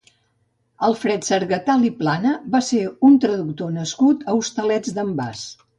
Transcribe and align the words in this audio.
Alfred 0.87 1.27
Sargatal 1.27 1.85
i 1.89 1.93
Plana 1.99 2.33
va 2.57 2.63
ser 2.71 2.83
un 3.11 3.21
traductor 3.27 3.73
nascut 3.79 4.27
als 4.35 4.45
Hostalets 4.51 4.99
d'en 4.99 5.19
Bas. 5.23 5.49